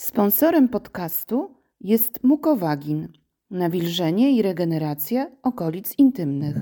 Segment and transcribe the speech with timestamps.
[0.00, 3.08] Sponsorem podcastu jest Mukowagin,
[3.50, 6.56] nawilżenie i regeneracja okolic intymnych.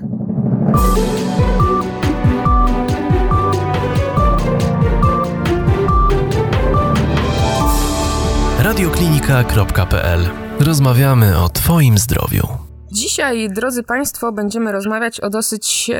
[8.59, 10.29] radioklinika.pl
[10.59, 12.66] Rozmawiamy o Twoim zdrowiu.
[12.97, 15.91] Dzisiaj, drodzy Państwo, będziemy rozmawiać o dosyć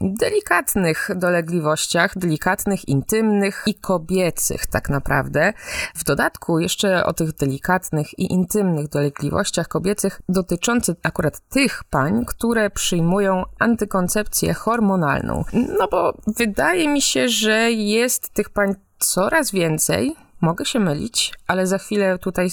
[0.00, 5.52] delikatnych dolegliwościach, delikatnych, intymnych i kobiecych, tak naprawdę.
[5.94, 12.70] W dodatku jeszcze o tych delikatnych i intymnych dolegliwościach kobiecych dotyczących akurat tych pań, które
[12.70, 15.44] przyjmują antykoncepcję hormonalną.
[15.78, 21.66] No bo wydaje mi się, że jest tych pań coraz więcej, Mogę się mylić, ale
[21.66, 22.50] za chwilę tutaj y,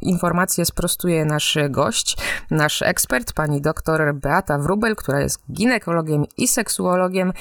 [0.00, 2.16] informację sprostuje nasz gość,
[2.50, 7.32] nasz ekspert, pani doktor Beata Wrubel, która jest ginekologiem i seksuologiem,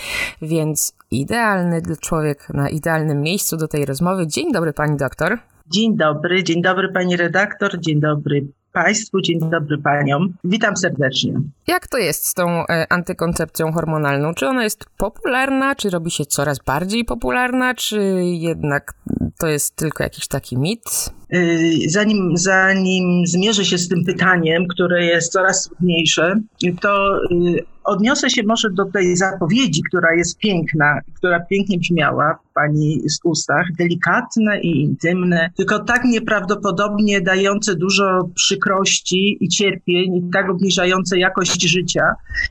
[0.42, 4.28] więc idealny człowiek na idealnym miejscu do tej rozmowy.
[4.28, 5.40] Dzień dobry, pani doktor.
[5.68, 8.48] Dzień dobry, dzień dobry pani redaktor, dzień dobry
[8.84, 10.34] Państwu, dzień dobry Paniom.
[10.44, 11.34] Witam serdecznie.
[11.68, 14.34] Jak to jest z tą e, antykoncepcją hormonalną?
[14.34, 18.94] Czy ona jest popularna, czy robi się coraz bardziej popularna, czy jednak
[19.40, 21.10] to jest tylko jakiś taki mit?
[21.34, 26.36] Y, zanim, zanim zmierzę się z tym pytaniem, które jest coraz trudniejsze,
[26.82, 32.54] to y, odniosę się może do tej zapowiedzi, która jest piękna, która pięknie brzmiała w
[32.54, 40.50] pani ustach, delikatne i intymne, tylko tak nieprawdopodobnie dające dużo przykrości i cierpień, i tak
[40.50, 42.04] obniżające jakość życia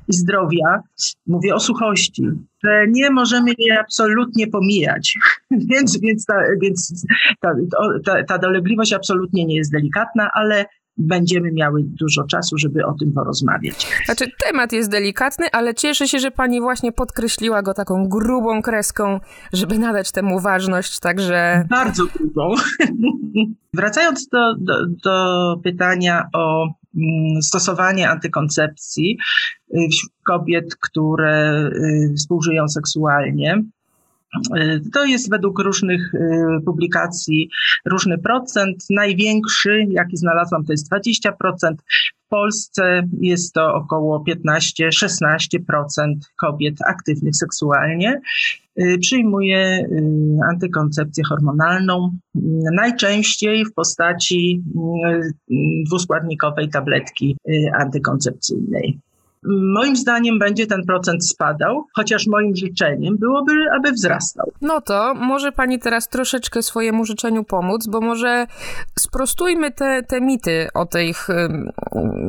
[0.08, 0.82] i zdrowia.
[1.26, 2.22] Mówię o suchości,
[2.88, 5.18] nie możemy jej absolutnie pomijać.
[5.70, 7.06] więc więc, ta, więc
[7.40, 7.54] ta,
[8.04, 10.64] ta, ta dolegliwość absolutnie nie jest delikatna, ale
[10.98, 13.86] będziemy miały dużo czasu, żeby o tym porozmawiać.
[14.04, 19.20] Znaczy, temat jest delikatny, ale cieszę się, że pani właśnie podkreśliła go taką grubą kreską,
[19.52, 21.64] żeby nadać temu ważność, także...
[21.70, 22.54] Bardzo grubą.
[23.74, 29.18] Wracając do, do, do pytania o mm, stosowanie antykoncepcji
[29.74, 31.70] y, wśród kobiet, które
[32.10, 33.62] y, współżyją seksualnie,
[34.92, 36.18] to jest według różnych e,
[36.64, 37.50] publikacji
[37.84, 38.84] różny procent.
[38.90, 41.32] Największy, jaki znalazłam, to jest 20%.
[42.26, 45.58] W Polsce jest to około 15-16%
[46.40, 48.20] kobiet aktywnych seksualnie.
[48.76, 49.88] E, przyjmuje
[50.50, 52.18] antykoncepcję hormonalną,
[52.76, 54.62] najczęściej w postaci
[55.86, 57.36] dwuskładnikowej tabletki
[57.78, 59.00] antykoncepcyjnej.
[59.74, 64.52] Moim zdaniem będzie ten procent spadał, chociaż moim życzeniem byłoby, aby wzrastał.
[64.60, 68.46] No to może pani teraz troszeczkę swojemu życzeniu pomóc, bo może
[68.98, 71.34] sprostujmy te, te mity o tych y,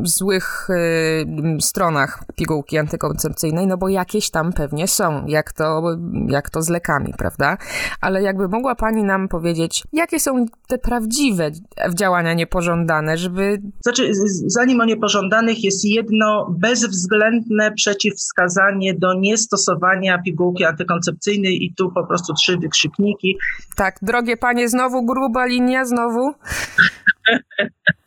[0.04, 5.84] złych y, stronach pigułki antykoncepcyjnej, no bo jakieś tam pewnie są, jak to,
[6.28, 7.58] jak to z lekami, prawda?
[8.02, 11.52] Ale jakby mogła pani nam powiedzieć, jakie są te prawdziwe
[11.94, 13.62] działania niepożądane, żeby...
[13.82, 14.12] Znaczy,
[14.46, 22.07] zanim o niepożądanych jest jedno bezwzględne bezwzględne przeciwwskazanie do niestosowania pigułki antykoncepcyjnej i tu po
[22.07, 23.38] prostu trzy wykrzykniki.
[23.75, 26.34] Tak, drogie panie, znowu gruba linia, znowu.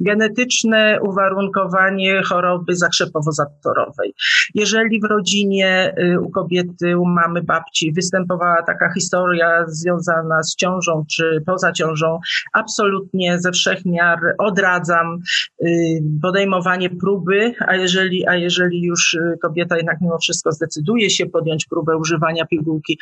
[0.00, 4.14] genetyczne uwarunkowanie choroby zakrzepowo-zatorowej.
[4.54, 11.04] Jeżeli w rodzinie y, u kobiety, u mamy, babci występowała taka historia związana z ciążą
[11.10, 12.18] czy poza ciążą,
[12.52, 15.18] absolutnie ze wszech miar odradzam
[15.62, 15.66] y,
[16.22, 21.66] podejmowanie próby, a jeżeli, a jeżeli już y, kobieta jednak mimo wszystko zdecyduje się podjąć
[21.66, 22.98] próbę używania pigułki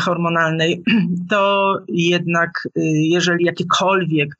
[0.00, 0.82] hormonalnej,
[1.30, 2.68] to jednak
[3.10, 4.36] jeżeli jakiekolwiek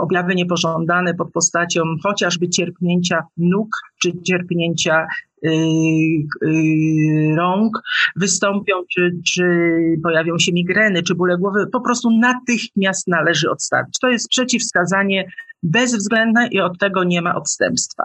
[0.00, 3.68] objawy niepożądane pod postacią chociażby cierpnięcia nóg
[4.02, 5.06] czy cierpnięcia
[5.44, 7.82] y, y, rąk
[8.16, 9.42] wystąpią, czy, czy
[10.02, 13.94] pojawią się migreny, czy bóle głowy, po prostu natychmiast należy odstawić.
[14.00, 15.28] To jest przeciwwskazanie
[15.62, 18.04] bezwzględne i od tego nie ma odstępstwa.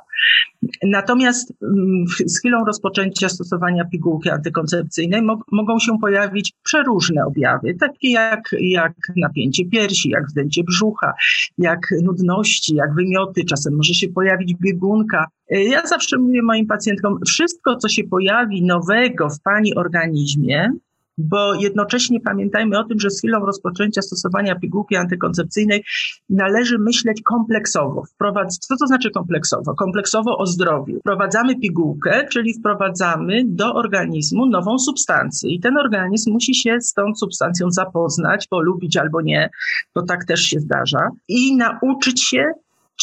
[0.84, 8.12] Natomiast mm, z chwilą rozpoczęcia stosowania pigułki antykoncepcyjnej mo mogą się pojawić przeróżne objawy, takie
[8.12, 11.14] jak, jak napięcie piersi, jak wzdęcie brzucha,
[11.58, 15.28] jak nudności, jak wymioty, czasem może się pojawić biegunka.
[15.50, 20.72] Ja zawsze mówię moim pacjentkom, wszystko, co się pojawi nowego w pani organizmie,
[21.18, 25.84] bo jednocześnie pamiętajmy o tym, że z chwilą rozpoczęcia stosowania pigułki antykoncepcyjnej
[26.30, 28.04] należy myśleć kompleksowo.
[28.50, 29.76] Co to znaczy kompleksowo?
[29.76, 31.00] Kompleksowo o zdrowiu.
[31.00, 37.16] Wprowadzamy pigułkę, czyli wprowadzamy do organizmu nową substancję i ten organizm musi się z tą
[37.16, 39.50] substancją zapoznać, polubić albo nie,
[39.96, 42.54] bo tak też się zdarza i nauczyć się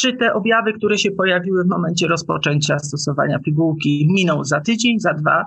[0.00, 5.14] czy te objawy, które się pojawiły w momencie rozpoczęcia stosowania pigułki miną za tydzień, za
[5.14, 5.47] dwa,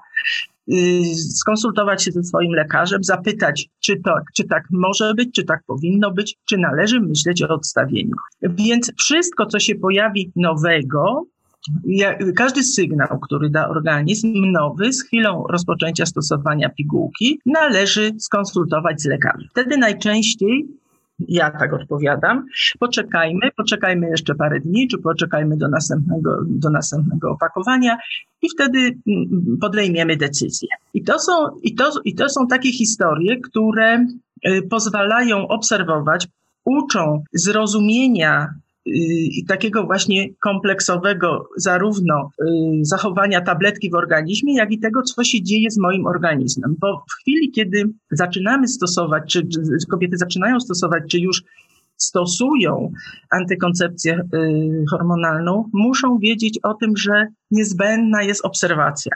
[1.40, 6.12] skonsultować się ze swoim lekarzem, zapytać, czy tak, czy tak może być, czy tak powinno
[6.12, 8.16] być, czy należy myśleć o odstawieniu.
[8.42, 11.26] Więc wszystko, co się pojawi nowego,
[12.36, 19.48] każdy sygnał, który da organizm nowy z chwilą rozpoczęcia stosowania pigułki, należy skonsultować z lekarzem.
[19.52, 20.68] Wtedy najczęściej
[21.20, 22.46] ja tak odpowiadam.
[22.80, 27.98] Poczekajmy, poczekajmy jeszcze parę dni, czy poczekajmy do następnego, do następnego opakowania
[28.42, 30.70] i wtedy mm, podejmiemy decyzję.
[30.94, 31.32] I to są,
[31.64, 34.06] i to, i to są takie historie, które
[34.48, 36.28] y, pozwalają obserwować,
[36.66, 38.54] uczą zrozumienia
[38.86, 42.46] i takiego właśnie kompleksowego zarówno y,
[42.82, 46.76] zachowania tabletki w organizmie, jak i tego, co się dzieje z moim organizmem.
[46.80, 49.48] Bo w chwili, kiedy zaczynamy stosować, czy
[49.92, 51.44] kobiety zaczynają stosować, czy już
[51.98, 52.92] stosują
[53.30, 59.16] antykoncepcję y, hormonalną, muszą wiedzieć o tym, że niezbędna jest obserwacja.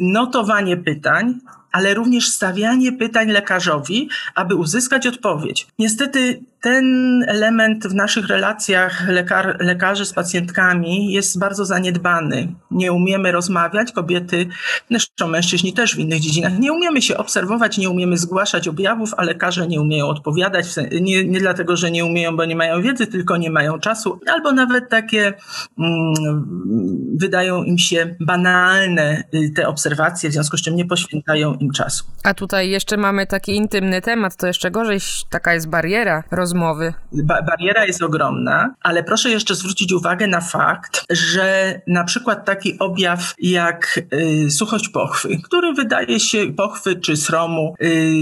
[0.00, 1.40] Notowanie pytań,
[1.72, 5.66] ale również stawianie pytań lekarzowi, aby uzyskać odpowiedź.
[5.78, 6.84] Niestety ten
[7.28, 12.54] element w naszych relacjach lekar, lekarzy z pacjentkami jest bardzo zaniedbany.
[12.70, 14.48] Nie umiemy rozmawiać, kobiety,
[14.90, 19.24] zresztą mężczyźni też w innych dziedzinach, nie umiemy się obserwować, nie umiemy zgłaszać objawów, a
[19.24, 20.66] lekarze nie umieją odpowiadać.
[21.00, 24.52] Nie, nie dlatego, że nie umieją, bo nie mają wiedzy, tylko nie mają czasu, albo
[24.52, 25.32] nawet takie
[25.78, 31.70] mm, wydają im się banalne y, te obserwacje, w związku z czym nie poświęcają im
[31.70, 32.04] czasu.
[32.24, 34.98] A tutaj jeszcze mamy taki intymny temat, to jeszcze gorzej,
[35.30, 36.94] taka jest bariera rozmowy.
[37.12, 42.78] Ba bariera jest ogromna, ale proszę jeszcze zwrócić uwagę na fakt, że na przykład taki
[42.78, 48.12] objaw jak y, suchość pochwy, który wydaje się pochwy czy sromu y,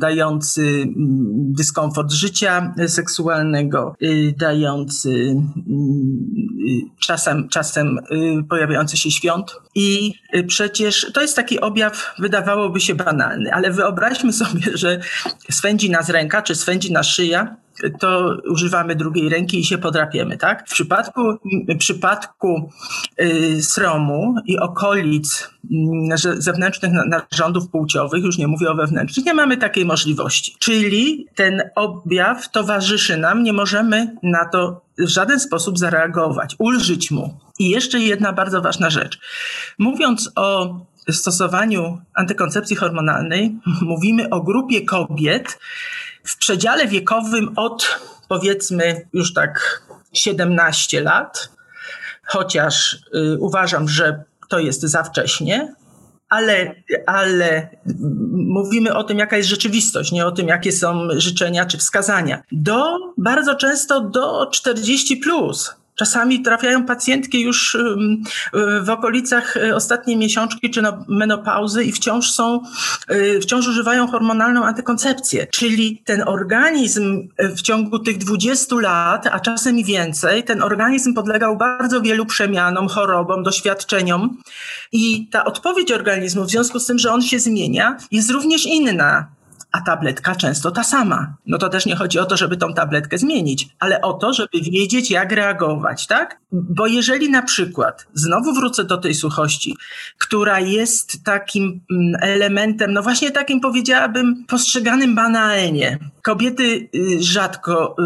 [0.00, 0.86] dający y,
[1.54, 5.36] dyskomfort życia seksualnego, y, dający y,
[6.68, 7.98] y, czasem, czasem
[8.74, 9.56] pojawiający się świąt.
[9.74, 10.12] I
[10.46, 15.00] przecież to jest taki objaw, wydawałoby się banalny, ale wyobraźmy sobie, że
[15.50, 17.56] swędzi nas ręka czy swędzi nas szyja,
[18.00, 20.68] to używamy drugiej ręki i się podrapiemy, tak?
[20.68, 21.20] W przypadku,
[21.68, 22.70] w przypadku
[23.20, 25.50] y, sromu i okolic
[26.24, 30.56] y, zewnętrznych narządów płciowych, już nie mówię o wewnętrznych, nie mamy takiej możliwości.
[30.58, 37.43] Czyli ten objaw towarzyszy nam, nie możemy na to w żaden sposób zareagować, ulżyć mu.
[37.58, 39.18] I jeszcze jedna bardzo ważna rzecz.
[39.78, 40.78] Mówiąc o
[41.10, 45.58] stosowaniu antykoncepcji hormonalnej, mówimy o grupie kobiet,
[46.24, 51.48] w przedziale wiekowym od powiedzmy już tak 17 lat,
[52.26, 55.74] chociaż y, uważam, że to jest za wcześnie,
[56.28, 56.74] ale,
[57.06, 57.68] ale
[58.32, 62.42] mówimy o tym, jaka jest rzeczywistość, nie o tym, jakie są życzenia czy wskazania.
[62.52, 65.74] Do bardzo często do 40 plus.
[65.94, 67.76] Czasami trafiają pacjentki już
[68.82, 72.60] w okolicach y, ostatniej miesiączki czy menopauzy i wciąż są,
[73.10, 75.46] y, wciąż używają hormonalną antykoncepcję.
[75.46, 81.14] Czyli ten organizm y, w ciągu tych 20 lat, a czasem i więcej, ten organizm
[81.14, 84.38] podlegał bardzo wielu przemianom, chorobom, doświadczeniom
[84.92, 89.33] i ta odpowiedź organizmu w związku z tym, że on się zmienia, jest również inna
[89.74, 91.34] a tabletka często ta sama.
[91.46, 94.60] No to też nie chodzi o to, żeby tą tabletkę zmienić, ale o to, żeby
[94.62, 96.40] wiedzieć, jak reagować, tak?
[96.52, 99.76] Bo jeżeli na przykład, znowu wrócę do tej suchości,
[100.18, 105.98] która jest takim mm, elementem, no właśnie takim powiedziałabym, postrzeganym banalnie.
[106.22, 107.96] Kobiety y, rzadko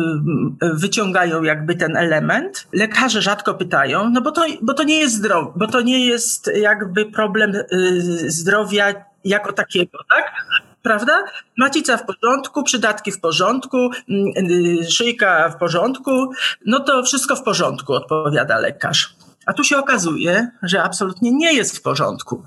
[0.62, 5.14] y, wyciągają jakby ten element, lekarze rzadko pytają, no bo to, bo to nie jest
[5.14, 8.94] zdrowie, bo to nie jest jakby problem y, zdrowia
[9.24, 10.32] jako takiego, tak?
[10.82, 11.24] Prawda?
[11.56, 16.10] Macica w porządku, przydatki w porządku, mm, y, szyjka w porządku,
[16.66, 19.14] no to wszystko w porządku, odpowiada lekarz.
[19.46, 22.44] A tu się okazuje, że absolutnie nie jest w porządku.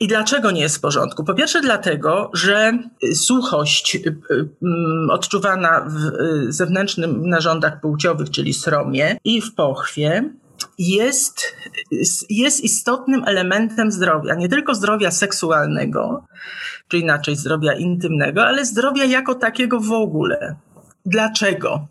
[0.00, 1.24] I dlaczego nie jest w porządku?
[1.24, 2.78] Po pierwsze, dlatego, że
[3.14, 3.98] suchość y,
[4.30, 10.30] y, mm, odczuwana w zewnętrznym narządach płciowych, czyli sromie i w pochwie,
[10.78, 11.56] jest,
[12.30, 16.24] jest istotnym elementem zdrowia, nie tylko zdrowia seksualnego,
[16.88, 20.56] czy inaczej zdrowia intymnego, ale zdrowia jako takiego w ogóle.
[21.06, 21.86] Dlaczego?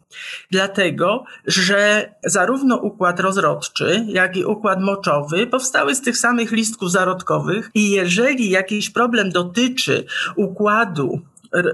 [0.51, 7.71] Dlatego, że zarówno układ rozrodczy, jak i układ moczowy powstały z tych samych listków zarodkowych
[7.73, 11.19] i jeżeli jakiś problem dotyczy układu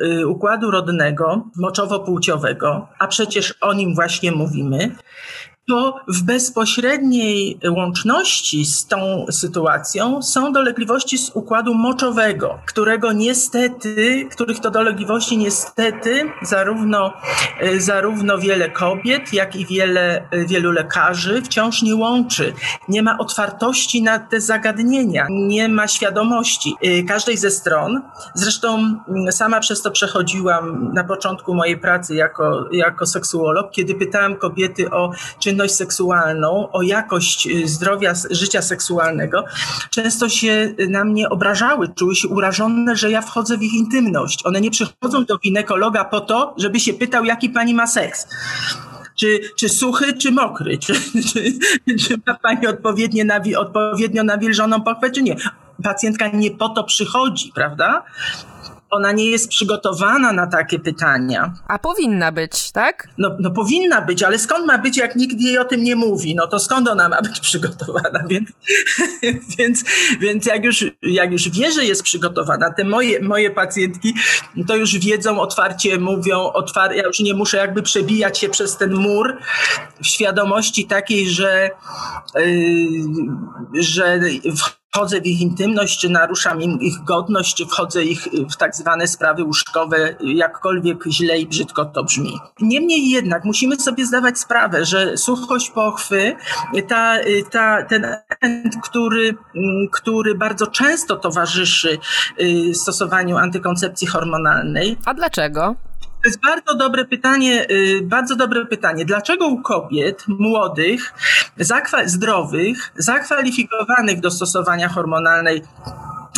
[0.01, 4.96] y, układu rodnego, moczowo-płciowego, a przecież o nim właśnie mówimy,
[5.70, 14.60] to w bezpośredniej łączności z tą sytuacją są dolegliwości z układu moczowego, którego niestety, których
[14.60, 17.14] to dolegliwości niestety zarówno,
[17.60, 22.54] e, zarówno wiele kobiet, jak i wiele, e, wielu lekarzy wciąż nie łączy.
[22.88, 28.02] Nie ma otwartości na te zagadnienia, nie ma świadomości e, każdej ze stron.
[28.34, 34.36] Zresztą mm, sama przez to przechodziłam na początku mojej pracy jako, jako seksuolog, kiedy pytałam
[34.36, 35.12] kobiety o
[35.60, 39.46] czynność seksualną, o jakość zdrowia, życia seksualnego.
[39.89, 44.46] Często się na mnie obrażały, czuły się urażone, że ja wchodzę w ich intymność.
[44.46, 48.28] One nie przychodzą do ginekologa po to, żeby się pytał, jaki pani ma seks
[49.16, 50.94] czy, czy suchy, czy mokry, czy,
[51.34, 51.44] czy,
[52.00, 55.36] czy ma pani odpowiednio, nawi, odpowiednio nawilżoną pochwę, czy nie.
[55.84, 58.04] Pacjentka nie po to przychodzi, prawda?
[58.89, 61.53] Ona nie jest przygotowana na takie pytania.
[61.67, 63.08] A powinna być, tak?
[63.17, 66.36] No, no powinna być, ale skąd ma być, jak nikt jej o tym nie mówi?
[66.36, 68.24] No to skąd ona ma być przygotowana?
[68.27, 68.50] Więc,
[69.58, 69.84] więc,
[70.19, 74.13] więc jak, już, jak już wie, że jest przygotowana, te moje, moje pacjentki
[74.67, 78.93] to już wiedzą, otwarcie mówią, otwar ja już nie muszę jakby przebijać się przez ten
[78.93, 79.38] mur
[80.03, 81.69] w świadomości takiej, że,
[82.36, 84.19] yy, że
[84.58, 88.75] w wchodzę w ich intymność, czy naruszam im ich godność, czy wchodzę ich w tak
[88.75, 92.39] zwane sprawy łóżkowe, jakkolwiek źle i brzydko to brzmi.
[92.62, 96.36] Niemniej jednak musimy sobie zdawać sprawę, że suchość pochwy,
[96.88, 97.15] ta,
[97.51, 99.36] ta, ten element, który,
[99.91, 101.98] który bardzo często towarzyszy
[102.41, 104.98] y, stosowaniu antykoncepcji hormonalnej.
[105.05, 105.75] A dlaczego?
[106.24, 109.06] To jest bardzo dobre pytanie, y, bardzo dobre pytanie.
[109.06, 111.14] Dlaczego u kobiet młodych,
[111.60, 115.62] zakwa- zdrowych, zakwalifikowanych do stosowania hormonalnej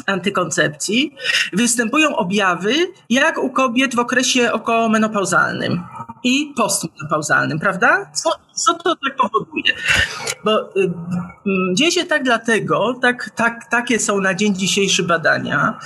[0.05, 1.15] antykoncepcji
[1.53, 2.73] występują objawy
[3.09, 5.83] jak u kobiet w okresie okołomenopauzalnym
[6.23, 8.11] i postmenopauzalnym, prawda?
[8.13, 9.73] Co, co to tak powoduje?
[10.45, 10.91] Bo y,
[11.73, 15.79] dzieje się tak dlatego, tak, tak, takie są na dzień dzisiejszy badania,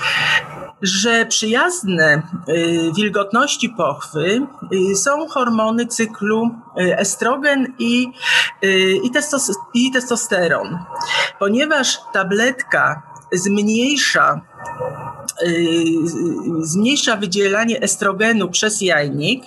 [0.86, 4.48] że przyjazne y, wilgotności pochwy
[4.92, 8.08] y, są hormony cyklu y, estrogen i,
[9.04, 10.78] i, testos, i testosteron.
[11.40, 13.02] Ponieważ tabletka
[13.34, 14.42] zmniejsza
[16.62, 19.44] zmniejsza wydzielanie estrogenu przez jajnik,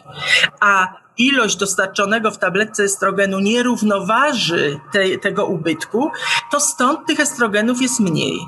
[0.61, 6.11] a ilość dostarczonego w tabletce estrogenu nie równoważy te, tego ubytku,
[6.52, 8.38] to stąd tych estrogenów jest mniej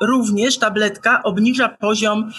[0.00, 2.30] również tabletka obniża poziom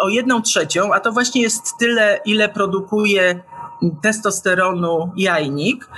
[0.00, 3.42] o jedną trzecią, a to właśnie jest tyle, ile produkuje
[4.02, 5.88] testosteronu jajnik,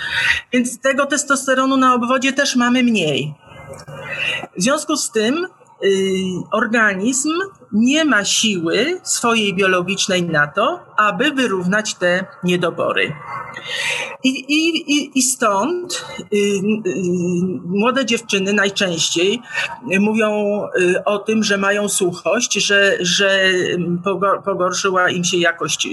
[0.53, 3.35] więc tego testosteronu na obwodzie też mamy mniej.
[4.57, 5.47] W związku z tym
[5.85, 7.31] Y, organizm
[7.75, 13.13] nie ma siły swojej biologicznej na to, aby wyrównać te niedobory.
[14.25, 16.61] I, i, i stąd y, y,
[17.65, 19.43] młode dziewczyny najczęściej
[20.01, 23.51] mówią y, o tym, że mają suchość, że, że
[24.45, 25.91] pogorszyła im się jakość y,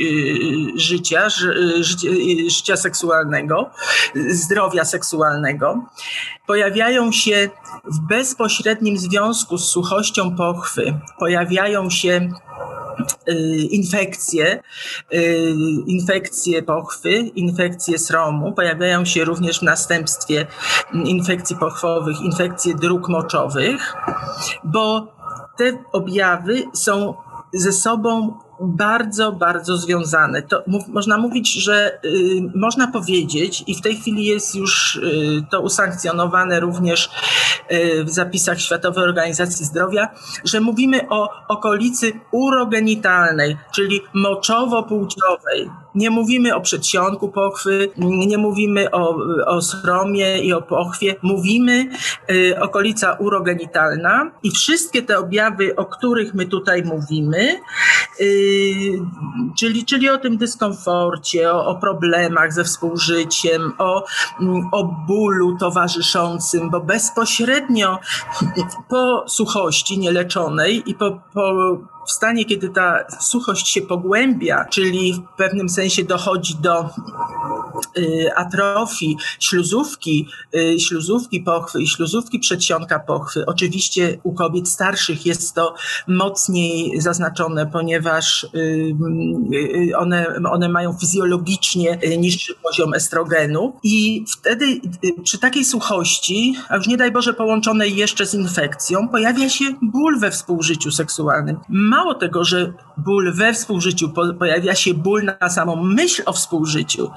[0.75, 1.83] życia, ży,
[2.47, 3.69] życia seksualnego,
[4.15, 5.85] zdrowia seksualnego.
[6.47, 7.49] Pojawiają się
[7.83, 12.29] w bezpośrednim związku z suchością pochwy, pojawiają się
[13.29, 14.63] Y, infekcje,
[15.13, 15.53] y,
[15.87, 20.47] infekcje pochwy, infekcje sromu, pojawiają się również w następstwie
[20.93, 23.95] infekcji pochwowych, infekcje dróg moczowych,
[24.63, 25.07] bo
[25.57, 27.13] te objawy są
[27.53, 30.41] ze sobą bardzo, bardzo związane.
[30.41, 32.09] To można mówić, że y,
[32.55, 37.09] można powiedzieć, i w tej chwili jest już y, to usankcjonowane również
[37.71, 40.09] y, w zapisach Światowej Organizacji Zdrowia,
[40.45, 45.69] że mówimy o okolicy urogenitalnej, czyli moczowo-płciowej.
[45.95, 49.15] Nie mówimy o przedsionku pochwy, nie mówimy o,
[49.45, 51.89] o sromie i o pochwie, mówimy
[52.31, 57.59] y, okolica urogenitalna i wszystkie te objawy, o których my tutaj mówimy,
[58.21, 58.50] y,
[59.57, 64.03] czyli, czyli o tym dyskomforcie, o, o problemach ze współżyciem, o,
[64.71, 67.99] o bólu towarzyszącym, bo bezpośrednio
[68.89, 71.77] po suchości nieleczonej i po, po
[72.07, 76.89] w stanie, kiedy ta suchość się pogłębia, czyli w pewnym sensie dochodzi do
[77.97, 83.45] y, atrofii śluzówki, y, śluzówki pochwy i śluzówki przedsionka pochwy.
[83.45, 85.75] Oczywiście u kobiet starszych jest to
[86.07, 88.95] mocniej zaznaczone, ponieważ y,
[89.97, 94.65] one, one mają fizjologicznie niższy poziom estrogenu i wtedy
[95.23, 100.19] przy takiej suchości, a już nie daj Boże połączonej jeszcze z infekcją, pojawia się ból
[100.19, 101.57] we współżyciu seksualnym
[102.01, 107.11] mało tego, że ból we współżyciu, pojawia się ból na samą myśl o współżyciu,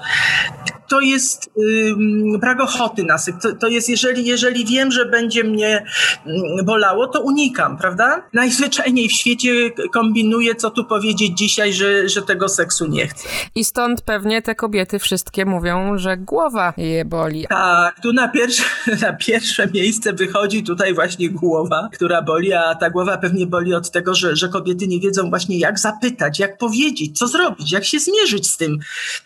[0.87, 3.15] to jest ym, brak ochoty na.
[3.41, 5.85] To, to, jest, jeżeli, jeżeli wiem, że będzie mnie
[6.27, 8.23] ym, bolało, to unikam, prawda?
[8.33, 13.27] Najzwyczajniej w świecie kombinuję, co tu powiedzieć dzisiaj, że, że tego seksu nie chcę.
[13.55, 17.45] I stąd pewnie te kobiety wszystkie mówią, że głowa je boli.
[17.49, 18.63] Tak, tu na pierwsze,
[19.01, 23.91] na pierwsze miejsce wychodzi tutaj właśnie głowa, która boli, a ta głowa pewnie boli od
[23.91, 27.99] tego, że, że kobiety nie wiedzą właśnie jak zapytać, jak powiedzieć, co zrobić, jak się
[27.99, 28.79] zmierzyć z tym.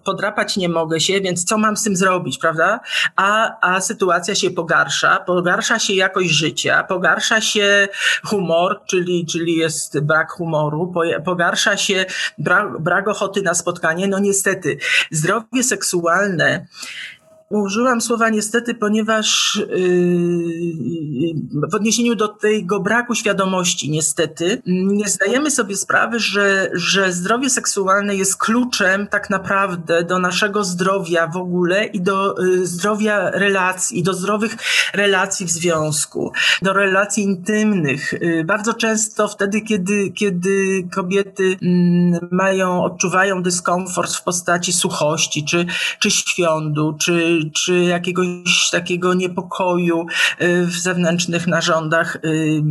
[0.03, 2.79] Podrapać nie mogę się, więc co mam z tym zrobić, prawda?
[3.15, 7.87] A, a sytuacja się pogarsza, pogarsza się jakość życia, pogarsza się
[8.23, 10.93] humor, czyli, czyli jest brak humoru,
[11.25, 12.05] pogarsza się
[12.37, 14.07] brak, brak ochoty na spotkanie.
[14.07, 14.77] No niestety,
[15.11, 16.65] zdrowie seksualne
[17.49, 21.33] Użyłam słowa niestety, ponieważ yy,
[21.71, 28.15] w odniesieniu do tego braku świadomości, niestety, nie zdajemy sobie sprawy, że, że zdrowie seksualne
[28.15, 34.03] jest kluczem tak naprawdę do naszego zdrowia w ogóle i do yy, zdrowia relacji, i
[34.03, 34.57] do zdrowych
[34.93, 38.13] relacji w związku, do relacji intymnych.
[38.13, 45.65] Yy, bardzo często wtedy, kiedy, kiedy kobiety mm, mają, odczuwają dyskomfort w postaci suchości, czy,
[45.99, 50.05] czy świądu, czy czy jakiegoś takiego niepokoju
[50.41, 52.61] y, w zewnętrznych narządach y,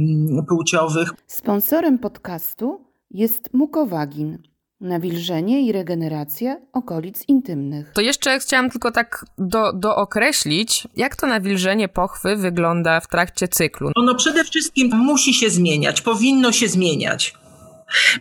[0.49, 1.11] płciowych.
[1.27, 4.39] Sponsorem podcastu jest Mukowagin.
[4.81, 7.93] Nawilżenie i regeneracja okolic intymnych.
[7.95, 13.91] To jeszcze chciałam tylko tak do, dookreślić, jak to nawilżenie pochwy wygląda w trakcie cyklu.
[13.97, 17.35] Ono przede wszystkim musi się zmieniać, powinno się zmieniać.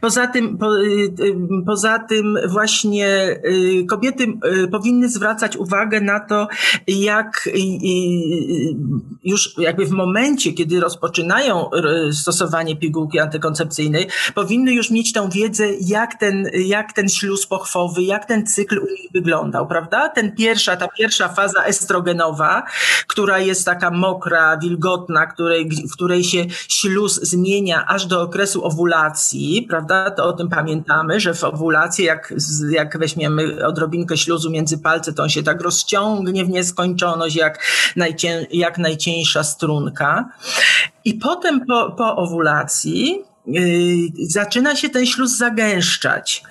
[0.01, 0.87] Poza tym, po, y,
[1.19, 3.07] y, poza tym właśnie
[3.45, 4.27] y, kobiety
[4.71, 6.47] powinny zwracać uwagę na to,
[6.87, 7.49] jak
[9.23, 11.69] już jakby w momencie, kiedy rozpoczynają
[12.11, 18.25] stosowanie pigułki antykoncepcyjnej, powinny już mieć tą wiedzę, jak ten, jak ten śluz pochwowy, jak
[18.25, 20.09] ten cykl u nich wyglądał, prawda?
[20.09, 22.63] Ten pierwsza, ta pierwsza faza estrogenowa,
[23.07, 28.63] która jest taka mokra, wilgotna, której, w której się śluz zmienia aż do okresu
[29.63, 32.33] prawda, to o tym pamiętamy, że w owulacji, jak,
[32.71, 37.63] jak weźmiemy odrobinkę śluzu między palce, to on się tak rozciągnie w nieskończoność, jak,
[37.95, 40.29] najcię, jak najcieńsza strunka.
[41.05, 43.23] I potem po, po owulacji
[44.27, 46.43] zaczyna się ten śluz zagęszczać.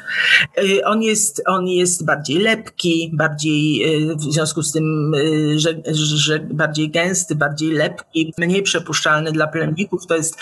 [0.58, 5.12] Y, on jest, on jest bardziej lepki, bardziej y, w związku z tym,
[5.56, 10.06] że, że bardziej gęsty, bardziej lepki, mniej przepuszczalny dla plemników.
[10.06, 10.36] To jest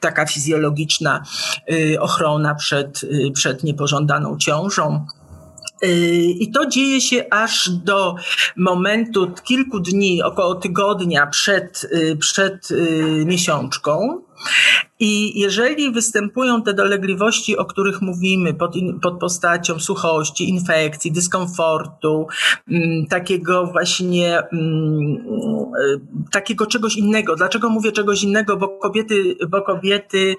[0.00, 1.22] taka fizjologiczna
[2.00, 3.00] ochrona przed,
[3.34, 5.06] przed niepożądaną ciążą.
[6.40, 8.14] I to dzieje się aż do
[8.56, 12.68] momentu kilku dni, około tygodnia przed, przed
[13.24, 14.22] miesiączką.
[15.00, 22.26] I jeżeli występują te dolegliwości, o których mówimy, pod, pod postacią suchości, infekcji, dyskomfortu,
[22.68, 25.24] mm, takiego właśnie mm,
[26.32, 27.36] takiego czegoś innego.
[27.36, 28.56] Dlaczego mówię czegoś innego?
[28.56, 30.36] Bo kobiety, bo kobiety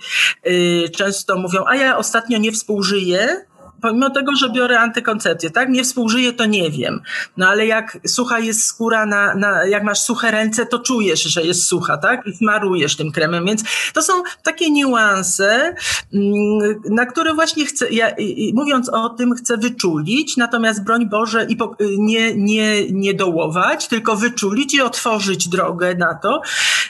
[0.47, 3.45] y, często mówią, a ja ostatnio nie współżyję,
[3.83, 5.69] pomimo tego, że biorę antykoncepcję, tak?
[5.69, 7.01] Nie współżyję, to nie wiem.
[7.37, 11.43] No ale jak sucha jest skóra, na, na, jak masz suche ręce, to czujesz, że
[11.43, 12.27] jest sucha, tak?
[12.27, 15.75] I smarujesz tym kremem, więc to są takie niuanse,
[16.13, 18.11] mm, na które właśnie chcę, ja,
[18.53, 21.57] mówiąc o tym, chcę wyczulić, natomiast broń Boże i
[21.97, 26.41] nie, nie, nie dołować, tylko wyczulić i otworzyć drogę na to,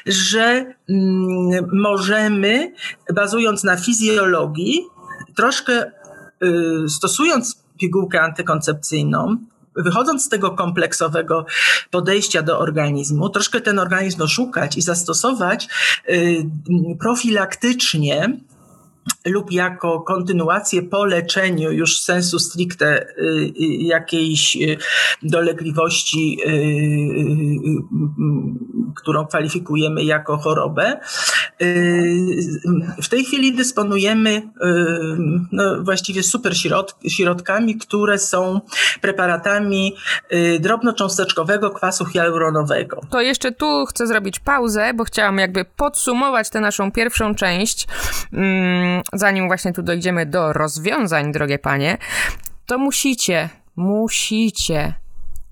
[0.06, 2.74] że mm, możemy,
[3.14, 4.88] bazując na fizjologii,
[5.36, 5.92] troszkę
[6.88, 9.38] stosując pigułkę antykoncepcyjną,
[9.76, 11.46] wychodząc z tego kompleksowego
[11.92, 15.68] podejścia do organizmu, troszkę ten organizm oszukać i zastosować
[16.10, 16.46] y,
[17.00, 18.38] profilaktycznie
[19.26, 24.78] lub jako kontynuację po leczeniu już sensu stricte y, y, jakiejś y,
[25.24, 26.38] dolegliwości,
[28.96, 31.00] którą kwalifikujemy jako chorobę.
[33.02, 34.42] W tej chwili dysponujemy
[35.52, 36.54] no, właściwie super
[37.08, 38.62] środkami, które są
[39.02, 39.96] preparatami
[40.60, 43.02] drobnocząsteczkowego kwasu hialuronowego.
[43.10, 47.88] To jeszcze tu chcę zrobić pauzę, bo chciałam jakby podsumować tę naszą pierwszą część.
[48.34, 51.98] Mm, zanim właśnie tu dojdziemy do rozwiązań, drogie panie,
[52.66, 54.94] to musicie, musicie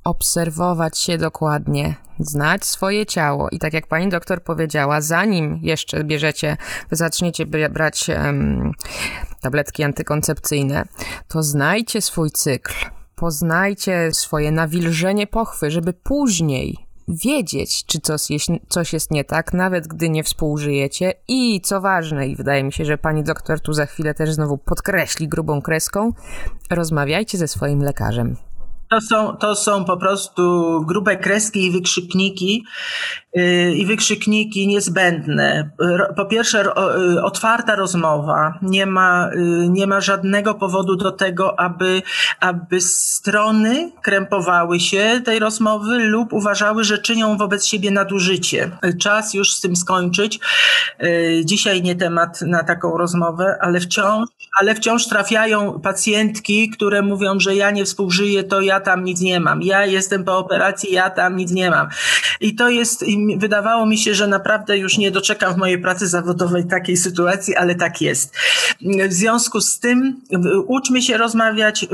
[0.04, 3.50] obserwować się dokładnie, znać swoje ciało.
[3.52, 6.58] I tak jak pani doktor powiedziała, zanim jeszcze bierzecie,
[6.92, 8.72] zaczniecie brać um,
[9.42, 10.86] tabletki antykoncepcyjne,
[11.28, 12.74] to znajcie swój cykl,
[13.16, 19.88] poznajcie swoje nawilżenie pochwy, żeby później wiedzieć, czy coś jest, coś jest nie tak, nawet
[19.88, 21.14] gdy nie współżyjecie.
[21.28, 24.58] I co ważne, i wydaje mi się, że pani doktor tu za chwilę też znowu
[24.58, 26.14] podkreśli grubą kreską,
[26.70, 28.36] rozmawiajcie ze swoim lekarzem.
[28.92, 30.42] To są, to są po prostu
[30.88, 32.64] grube kreski i wykrzykniki,
[33.36, 35.72] yy, i wykrzykniki niezbędne.
[36.16, 36.66] Po pierwsze,
[36.98, 38.60] yy, otwarta rozmowa.
[38.62, 42.02] Nie ma, yy, nie ma żadnego powodu do tego, aby,
[42.40, 48.72] aby strony krępowały się tej rozmowy lub uważały, że czynią wobec siebie nadużycie.
[49.00, 50.40] Czas już z tym skończyć.
[51.46, 57.56] Dzisiaj nie temat na taką rozmowę, ale wciąż, ale wciąż trafiają pacjentki, które mówią, że
[57.56, 59.62] ja nie współżyję, to ja tam nic nie mam.
[59.62, 61.88] Ja jestem po operacji, ja tam nic nie mam.
[62.42, 66.08] I to jest, i wydawało mi się, że naprawdę już nie doczekam w mojej pracy
[66.08, 68.36] zawodowej takiej sytuacji, ale tak jest.
[69.10, 70.22] W związku z tym
[70.68, 71.88] uczmy się rozmawiać,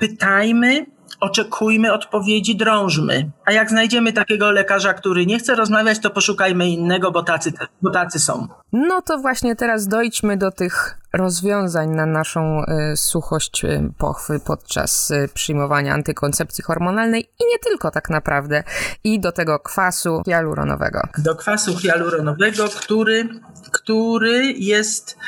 [0.00, 0.86] pytajmy,
[1.20, 3.30] oczekujmy odpowiedzi, drążmy.
[3.44, 7.52] A jak znajdziemy takiego lekarza, który nie chce rozmawiać, to poszukajmy innego, bo tacy,
[7.82, 8.48] bo tacy są.
[8.72, 15.10] No to właśnie teraz dojdźmy do tych rozwiązań na naszą y, suchość y, pochwy podczas
[15.10, 18.64] y, przyjmowania antykoncepcji hormonalnej i nie tylko tak naprawdę.
[19.04, 21.00] I do tego kwasu hialuronowego.
[21.18, 23.28] Do kwasu hialuronowego, który,
[23.72, 25.18] który jest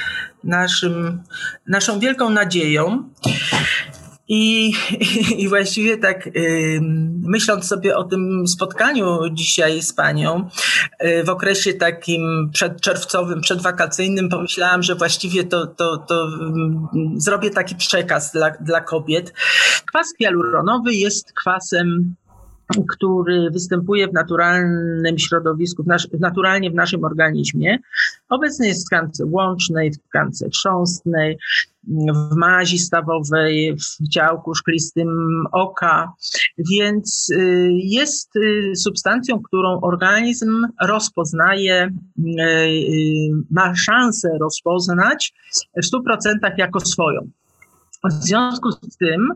[0.44, 1.22] naszym,
[1.66, 3.10] naszą wielką nadzieją.
[4.34, 4.72] I,
[5.42, 6.28] I właściwie tak
[7.22, 10.48] myśląc sobie o tym spotkaniu dzisiaj z panią
[11.04, 16.28] y, w okresie takim przedczerwcowym, przedwakacyjnym, pomyślałam, że właściwie to, to, to
[17.16, 19.32] zrobię taki przekaz dla, dla kobiet.
[19.86, 22.14] Kwas hialuronowy jest kwasem
[22.88, 27.78] który występuje w naturalnym środowisku, w naturalnie w naszym organizmie.
[28.28, 31.38] Obecny jest w tkance łącznej, w tkance chrząstnej,
[32.32, 35.08] w mazi stawowej, w ciałku szklistym
[35.52, 36.12] oka,
[36.70, 42.30] więc y, jest y, substancją, którą organizm rozpoznaje, y,
[43.50, 45.32] ma szansę rozpoznać
[45.82, 47.30] w 100% jako swoją.
[48.04, 49.28] W związku z tym,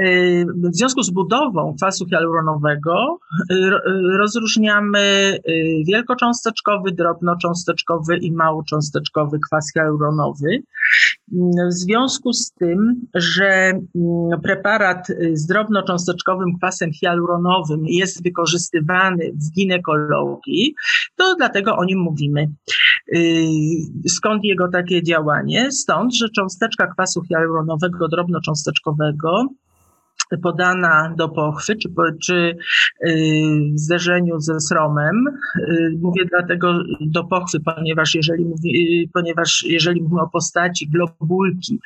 [0.00, 3.18] y, w związku z budową kwasu hialuronowego
[3.50, 3.70] y, y,
[4.18, 5.38] rozróżniamy
[5.86, 10.62] wielkocząsteczkowy, drobnocząsteczkowy i małocząsteczkowy kwas hialuronowy.
[11.68, 20.74] W związku z tym, że mm, preparat z drobnocząsteczkowym kwasem hialuronowym jest wykorzystywany w ginekologii,
[21.16, 22.48] to dlatego o nim mówimy.
[24.08, 25.72] Skąd jego takie działanie?
[25.72, 29.48] Stąd, że cząsteczka kwasu hialuronowego drobnocząsteczkowego
[30.42, 31.88] podana do pochwy, czy,
[32.22, 32.56] czy
[33.74, 35.24] w zderzeniu ze sromem.
[36.00, 41.80] Mówię dlatego do pochwy, ponieważ jeżeli, mówi, ponieważ jeżeli mówimy o postaci globulki,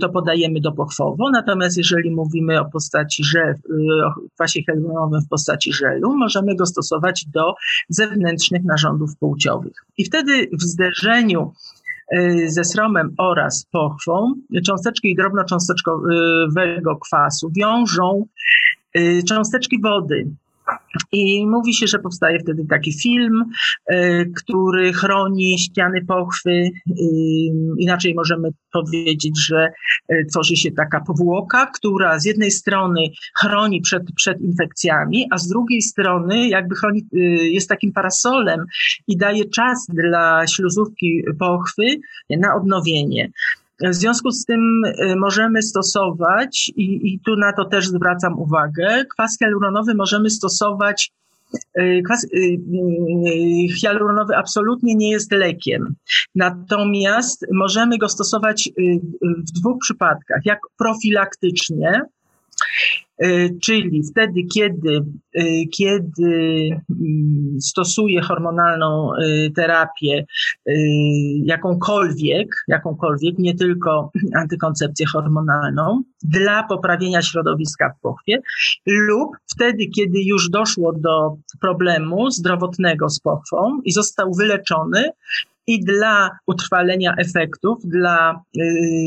[0.00, 3.54] to podajemy dopochwowo, natomiast jeżeli mówimy o postaci żel,
[4.06, 7.54] o kwasie hialuronowym w postaci żelu, możemy go stosować do
[7.88, 9.72] zewnętrznych narządów płciowych.
[9.98, 11.79] I wtedy w zderzeniu Y,
[12.46, 14.34] ze sromem oraz pochwą
[14.66, 18.26] cząsteczki drobnocząsteczkowego kwasu wiążą
[18.96, 20.30] y, cząsteczki wody
[21.12, 23.44] i mówi się, że powstaje wtedy taki film,
[23.86, 26.70] e, który chroni ściany pochwy.
[27.78, 29.68] Inaczej możemy powiedzieć, że
[30.08, 33.00] e, tworzy się taka powłoka, która z jednej strony
[33.40, 37.06] chroni przed, przed infekcjami, a z drugiej strony jakby chroni,
[37.52, 38.66] jest takim parasolem
[39.08, 41.84] i daje czas dla śluzówki pochwy
[42.30, 43.30] na odnowienie.
[43.82, 49.04] W związku z tym y, możemy stosować, i, i tu na to też zwracam uwagę,
[49.04, 51.12] kwas hialuronowy możemy stosować
[51.78, 52.58] y, Kwas y,
[53.80, 55.94] hialuronowy absolutnie nie jest lekiem.
[56.34, 58.70] Natomiast możemy go stosować
[59.18, 60.40] w dwóch przypadkach.
[60.44, 62.02] Jak profilaktycznie,
[63.62, 65.04] czyli wtedy, kiedy,
[65.76, 70.24] kiedy mm, stosuje hormonalną e, terapię,
[71.44, 78.38] jakąkolwiek, jakąkolwiek, nie tylko antykoncepcję hormonalną, dla poprawienia środowiska w pochwie,
[78.86, 85.10] lub wtedy, kiedy już doszło do problemu zdrowotnego z pochwą i został wyleczony,
[85.70, 88.60] i dla utrwalenia efektów, dla y,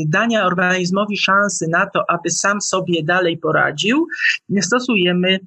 [0.08, 4.06] dania organizmowi szansy na to, aby sam sobie dalej poradził,
[4.60, 5.40] stosujemy y,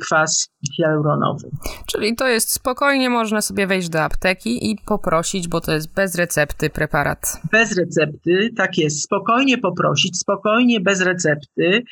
[0.00, 1.50] kwas hialuronowy.
[1.86, 6.14] Czyli to jest spokojnie, można sobie wejść do apteki i poprosić, bo to jest bez
[6.14, 7.40] recepty preparat.
[7.52, 9.02] Bez recepty, tak jest.
[9.02, 11.82] Spokojnie poprosić, spokojnie bez recepty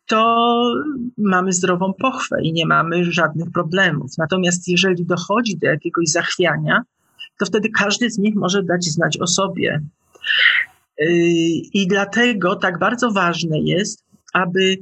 [0.07, 0.73] to
[1.19, 4.11] mamy zdrową pochwę i nie mamy żadnych problemów.
[4.19, 6.83] Natomiast jeżeli dochodzi do jakiegoś zachwiania,
[7.39, 9.83] to wtedy każdy z nich może dać znać o sobie.
[10.99, 11.09] Yy,
[11.75, 14.77] I dlatego tak bardzo ważne jest, aby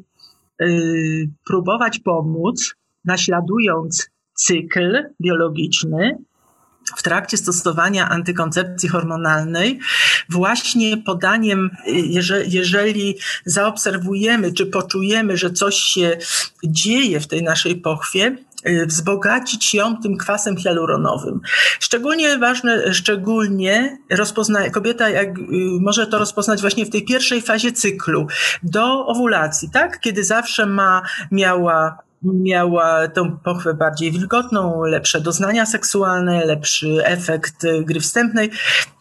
[0.61, 6.19] yy, próbować pomóc naśladując cykl biologiczny,
[6.97, 9.81] w trakcie stosowania antykoncepcji hormonalnej,
[10.29, 16.19] właśnie podaniem, jeżeli, jeżeli zaobserwujemy czy poczujemy, że coś się
[16.65, 18.37] dzieje w tej naszej pochwie, y,
[18.87, 21.41] wzbogacić ją tym kwasem hialuronowym.
[21.81, 25.43] Szczególnie ważne, szczególnie rozpozna, kobieta jak, y,
[25.81, 28.27] może to rozpoznać właśnie w tej pierwszej fazie cyklu,
[28.63, 30.01] do owulacji, tak?
[30.01, 38.01] Kiedy zawsze ma, miała miała tą pochwę bardziej wilgotną, lepsze doznania seksualne, lepszy efekt gry
[38.01, 38.51] wstępnej,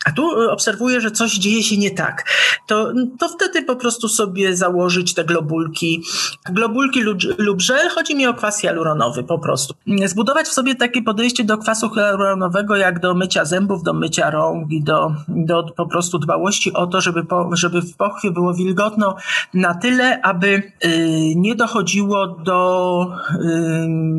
[0.06, 2.30] a tu obserwuję, że coś dzieje się nie tak.
[2.68, 6.04] To, to wtedy po prostu sobie założyć te globulki,
[6.50, 9.74] globulki lub, lub żel, chodzi mi o kwas hialuronowy po prostu.
[10.06, 14.72] Zbudować w sobie takie podejście do kwasu hialuronowego jak do mycia zębów, do mycia rąk
[14.72, 19.16] i do, do po prostu dbałości o to, żeby, po, żeby w pochwie było wilgotno
[19.54, 20.48] na tyle, aby
[20.86, 23.13] y, nie dochodziło do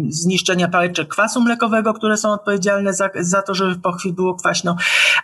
[0.08, 4.76] zniszczenia pałeczek kwasu mlekowego, które są odpowiedzialne za, za to, żeby w pochwie było kwaśno,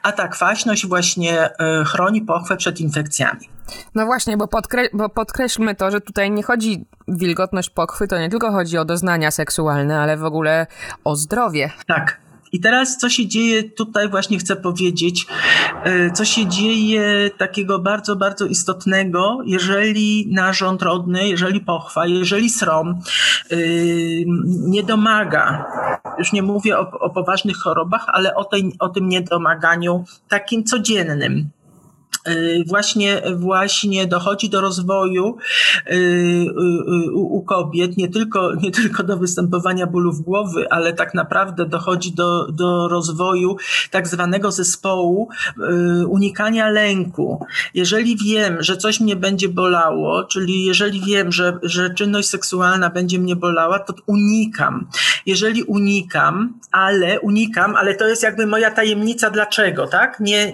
[0.02, 3.48] a ta kwaśność właśnie e, chroni pochwę przed infekcjami.
[3.94, 8.28] No właśnie, bo, podkre bo podkreślmy to, że tutaj nie chodzi wilgotność pochwy, to nie
[8.28, 10.66] tylko chodzi o doznania seksualne, ale w ogóle
[11.04, 11.70] o zdrowie.
[11.86, 12.29] Tak.
[12.52, 15.26] I teraz, co się dzieje, tutaj właśnie chcę powiedzieć,
[15.84, 22.88] e, co się dzieje takiego bardzo, bardzo istotnego, jeżeli narząd rodny, jeżeli pochwa, jeżeli srom
[23.50, 23.56] e,
[24.46, 25.66] nie domaga,
[26.18, 31.50] już nie mówię o, o poważnych chorobach, ale o, tej, o tym niedomaganiu takim codziennym
[32.66, 35.36] właśnie, właśnie dochodzi do rozwoju
[35.86, 41.66] y, y, u kobiet, nie tylko, nie tylko do występowania bólów głowy, ale tak naprawdę
[41.66, 43.56] dochodzi do, do rozwoju
[43.90, 45.28] tak zwanego zespołu
[46.08, 47.46] unikania lęku.
[47.74, 53.18] Jeżeli wiem, że coś mnie będzie bolało, czyli jeżeli wiem, że, że czynność seksualna będzie
[53.18, 54.86] mnie bolała, to unikam.
[55.26, 60.20] Jeżeli unikam, ale unikam, ale to jest jakby moja tajemnica dlaczego, tak?
[60.20, 60.52] Nie,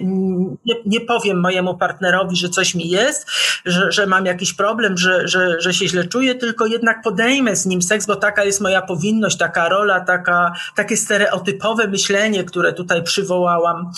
[0.65, 3.27] nie, nie powiem mojej mojemu partnerowi, że coś mi jest,
[3.65, 7.65] że, że mam jakiś problem, że, że, że się źle czuję, tylko jednak podejmę z
[7.65, 13.03] nim seks, bo taka jest moja powinność, taka rola, taka, takie stereotypowe myślenie, które tutaj
[13.03, 13.91] przywołałam,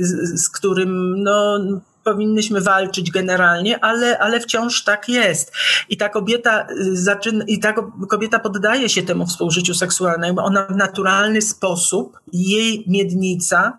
[0.00, 1.58] z, z którym no,
[2.04, 5.52] powinnyśmy walczyć generalnie, ale, ale wciąż tak jest.
[5.88, 7.72] I ta kobieta y, zaczyna, i ta
[8.08, 10.40] kobieta poddaje się temu współżyciu seksualnemu.
[10.40, 13.78] Ona w naturalny sposób, jej miednica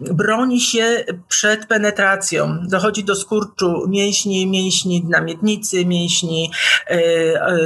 [0.00, 2.58] broni się przed penetracją.
[2.68, 6.50] Dochodzi do skurczu mięśni, mięśni na miednicy, mięśni
[6.86, 7.56] e, e,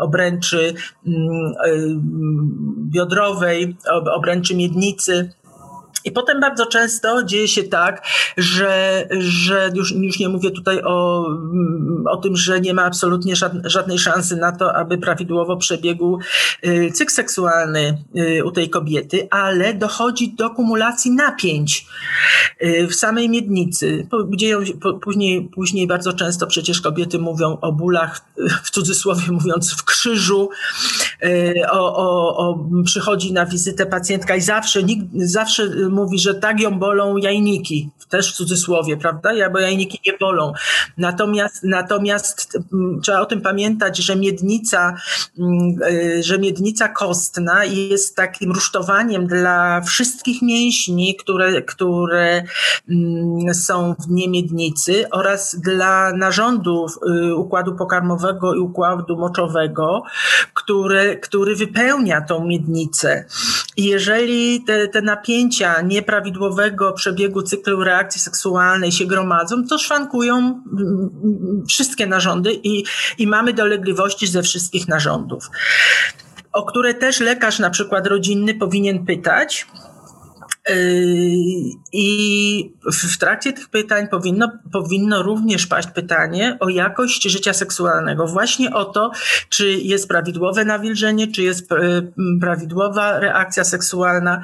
[0.00, 0.74] obręczy
[1.06, 1.10] e,
[2.90, 3.76] biodrowej,
[4.14, 5.32] obręczy miednicy
[6.04, 11.26] i potem bardzo często dzieje się tak, że, że już, już nie mówię tutaj o,
[12.06, 13.34] o tym, że nie ma absolutnie
[13.64, 16.18] żadnej szansy na to, aby prawidłowo przebiegł
[16.66, 21.86] y, cykl seksualny y, u tej kobiety, ale dochodzi do kumulacji napięć
[22.62, 24.06] y, w samej miednicy.
[24.36, 24.58] Dzieją,
[25.02, 28.20] później, później bardzo często przecież kobiety mówią o bólach,
[28.64, 30.50] w cudzysłowie mówiąc, w krzyżu,
[31.70, 36.78] o, o, o, przychodzi na wizytę pacjentka i zawsze, nikt, zawsze mówi, że tak ją
[36.78, 39.32] bolą jajniki, też w cudzysłowie, prawda?
[39.32, 40.52] Ja, bo jajniki nie bolą.
[40.98, 42.58] Natomiast, natomiast
[43.02, 44.96] trzeba o tym pamiętać, że miednica,
[46.20, 52.42] że miednica kostna jest takim rusztowaniem dla wszystkich mięśni, które, które
[53.52, 60.02] są w niemiednicy oraz dla narządów y, układu pokarmowego i układu moczowego,
[61.16, 63.24] który, wypełnia tą miednicę.
[63.76, 70.62] I jeżeli te, te napięcia nieprawidłowego przebiegu cyklu reakcji seksualnej się gromadzą, to szwankują
[71.68, 72.84] wszystkie narządy i,
[73.18, 75.50] i mamy dolegliwości ze wszystkich narządów
[76.52, 79.66] o które też lekarz na przykład rodzinny powinien pytać,
[81.92, 88.26] I w trakcie tych pytań powinno, powinno również paść pytanie o jakość życia seksualnego.
[88.26, 89.10] Właśnie o to,
[89.48, 92.02] czy jest prawidłowe nawilżenie, czy jest e,
[92.40, 94.42] prawidłowa reakcja seksualna,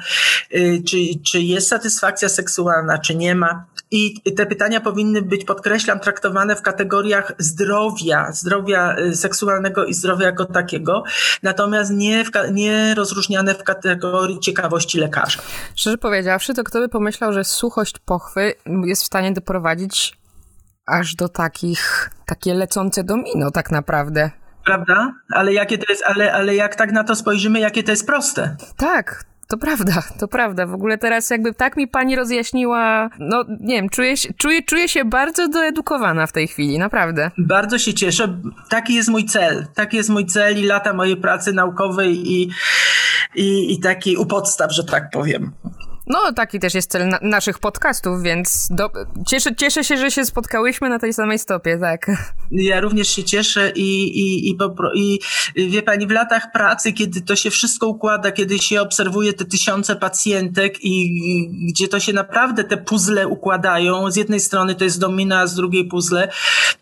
[0.51, 3.65] e, czy, czy jest satysfakcja seksualna, czy nie ma.
[3.91, 10.25] I te pytania powinny być, podkreślam, traktowane w kategoriach zdrowia, zdrowia e, seksualnego i zdrowia
[10.25, 11.03] jako takiego,
[11.43, 15.39] natomiast nie, w, nie rozróżniane w kategorii ciekawości lekarza.
[15.75, 18.53] Szczerze powiedziawszy, to kto by pomyślał, że suchość pochwy
[18.85, 20.17] jest w stanie doprowadzić
[20.87, 24.31] aż do takich, takie lecące domino tak naprawdę.
[24.65, 25.13] Prawda?
[25.33, 28.55] Ale jakie to jest, ale, ale jak tak na to spojrzymy, jakie to jest proste.
[28.77, 30.65] Tak, to prawda, to prawda.
[30.65, 35.05] W ogóle teraz jakby tak mi pani rozjaśniła, no nie wiem, czuję, czuję, czuję się
[35.05, 37.31] bardzo doedukowana w tej chwili, naprawdę.
[37.37, 38.41] Bardzo się cieszę.
[38.69, 39.67] Taki jest mój cel.
[39.75, 42.49] Taki jest mój cel i lata mojej pracy naukowej i,
[43.35, 45.51] i, i taki u podstaw, że tak powiem.
[46.09, 48.89] No, taki też jest cel na naszych podcastów, więc do...
[49.27, 52.11] cieszę, cieszę się, że się spotkałyśmy na tej samej stopie, tak.
[52.51, 54.57] Ja również się cieszę i, i, i,
[55.55, 59.45] i, wie pani, w latach pracy, kiedy to się wszystko układa, kiedy się obserwuje te
[59.45, 61.11] tysiące pacjentek i
[61.67, 65.55] gdzie to się naprawdę te puzzle układają, z jednej strony to jest domina, a z
[65.55, 66.29] drugiej puzzle,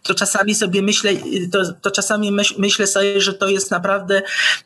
[0.03, 1.11] to czasami sobie myślę,
[1.51, 4.21] to, to czasami myśl, myślę sobie, że to jest naprawdę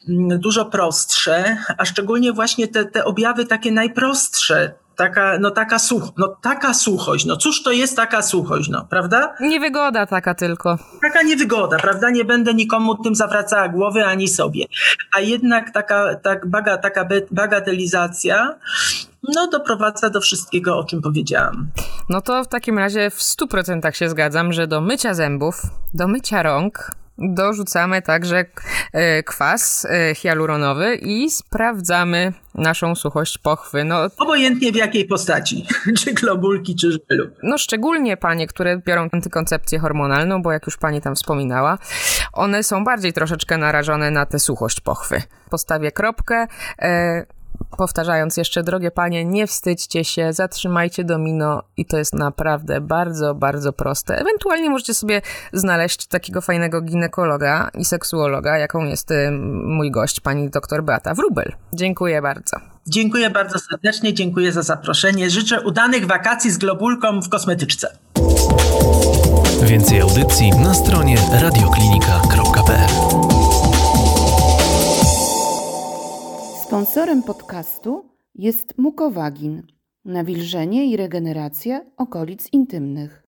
[0.10, 4.51] mm, dużo prostsze, a szczególnie właśnie te, te objawy takie najprostsze,
[4.96, 9.36] taka, no taka, such, no taka suchość, no cóż to jest taka suchość, no, prawda?
[9.40, 10.78] Niewygoda taka tylko.
[11.02, 12.10] Taka niewygoda, prawda?
[12.10, 14.66] Nie będę nikomu tym zawracała głowy, ani sobie.
[15.14, 18.56] A jednak taka, tak, baga, taka bagatelizacja
[19.36, 21.68] no, doprowadza do wszystkiego, o czym powiedziałam.
[22.10, 25.62] No to w takim razie w 100% się zgadzam, że do mycia zębów,
[25.94, 28.46] do mycia rąk, dorzucamy także
[28.94, 33.84] e, kwas e, hialuronowy i sprawdzamy naszą suchość pochwy.
[33.84, 35.68] No, Obojętnie w jakiej postaci,
[36.00, 37.30] czy globulki, czy żelu.
[37.44, 41.78] No szczególnie panie, które biorą antykoncepcję hormonalną, bo jak już pani tam wspominała,
[42.34, 45.22] one są bardziej troszeczkę narażone na tę suchość pochwy.
[45.50, 46.48] Postawię kropkę.
[47.78, 53.74] Powtarzając jeszcze, drogie panie, nie wstydźcie się, zatrzymajcie domino i to jest naprawdę bardzo, bardzo
[53.74, 54.18] proste.
[54.18, 55.22] Ewentualnie możecie sobie
[55.54, 59.32] znaleźć takiego fajnego ginekologa i seksuologa, jaką jest y,
[59.66, 61.52] mój gość, pani doktor Beata Wrubel.
[61.74, 62.58] Dziękuję bardzo.
[62.88, 65.30] Dziękuję bardzo serdecznie, dziękuję za zaproszenie.
[65.30, 67.98] Życzę udanych wakacji z globulką w kosmetyczce.
[69.64, 73.41] Więcej audycji na stronie radioklinika.pl
[76.72, 78.06] Sponsorem podcastu
[78.36, 79.64] jest Mukowagin,
[80.06, 83.20] nawilżenie i regeneracja okolic intymnych.